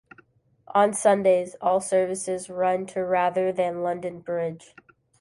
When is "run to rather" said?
2.49-3.51